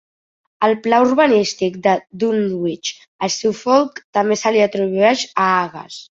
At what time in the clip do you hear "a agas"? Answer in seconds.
5.45-5.99